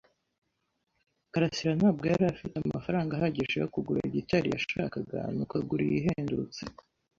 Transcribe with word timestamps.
karasira 1.31 1.71
ntabwo 1.79 2.03
yari 2.11 2.25
afite 2.33 2.55
amafaranga 2.59 3.11
ahagije 3.13 3.55
yo 3.61 3.67
kugura 3.73 4.13
gitari 4.15 4.47
yashakaga, 4.53 5.17
nuko 5.33 5.53
agura 5.59 5.83
iyihendutse. 5.85 6.61